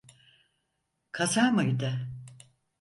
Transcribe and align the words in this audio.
Kaza 1.11 1.51
mıydı? 1.51 2.09